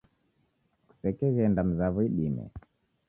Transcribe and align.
Kusekeghenda 0.87 1.61
mzaw'o 1.69 2.01
idime. 2.07 2.43